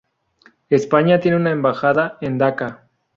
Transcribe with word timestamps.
España 0.71 1.19
tiene 1.19 1.37
una 1.37 1.51
embajada 1.51 2.17
en 2.21 2.39
Daca. 2.39 2.87